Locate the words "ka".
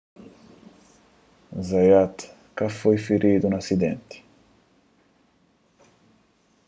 2.55-2.65